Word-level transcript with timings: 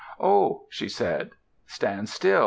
"Oh!" 0.19 0.65
she 0.71 0.89
said. 0.89 1.29
"Stand 1.67 2.09
still. 2.09 2.39